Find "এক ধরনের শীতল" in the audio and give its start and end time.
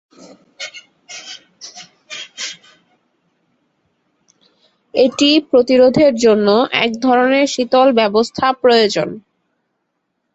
6.85-7.87